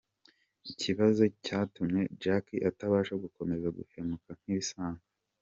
[0.81, 5.05] kibazo cyatumye Jackie atabasha gukomeza guhumeka nkibisanzwe.